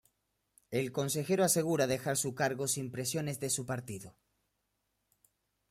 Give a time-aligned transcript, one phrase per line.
[0.71, 4.15] El consejero asegura dejar su cargo sin presiones de su partido.